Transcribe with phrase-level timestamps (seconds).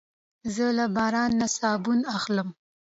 [0.55, 2.47] زه له بازار نه صابون اخلم.